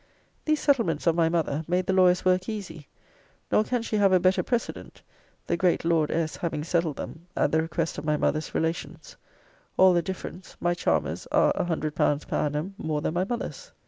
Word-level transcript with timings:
These 0.45 0.59
settlements 0.59 1.05
of 1.05 1.13
my 1.13 1.29
mother 1.29 1.63
made 1.67 1.85
the 1.85 1.93
lawyer's 1.93 2.25
work 2.25 2.49
easy; 2.49 2.87
nor 3.51 3.63
can 3.63 3.83
she 3.83 3.97
have 3.97 4.11
a 4.11 4.19
better 4.19 4.41
precedent; 4.41 5.03
the 5.45 5.55
great 5.55 5.85
Lord 5.85 6.09
S. 6.09 6.35
having 6.37 6.63
settled 6.63 6.97
them, 6.97 7.27
at 7.37 7.51
the 7.51 7.61
request 7.61 7.99
of 7.99 8.03
my 8.05 8.17
mother's 8.17 8.55
relations; 8.55 9.15
all 9.77 9.93
the 9.93 10.01
difference, 10.01 10.57
my 10.59 10.73
charmer's 10.73 11.27
are 11.27 11.53
100l. 11.53 12.25
per 12.27 12.35
annum 12.35 12.73
more 12.79 13.01
than 13.01 13.13
my 13.13 13.25
mother's. 13.25 13.71